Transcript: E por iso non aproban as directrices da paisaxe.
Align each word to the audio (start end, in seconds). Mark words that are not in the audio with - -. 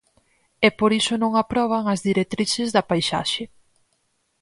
E 0.67 0.69
por 0.79 0.91
iso 1.01 1.13
non 1.23 1.33
aproban 1.35 1.83
as 1.93 2.03
directrices 2.09 2.69
da 2.75 2.87
paisaxe. 2.89 3.43